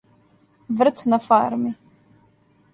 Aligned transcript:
Врт 0.79 1.05
на 1.13 1.19
фарми. 1.27 1.71